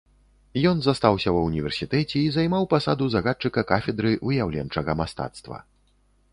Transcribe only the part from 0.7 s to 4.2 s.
застаўся ва ўніверсітэце і займаў пасаду загадчыка кафедры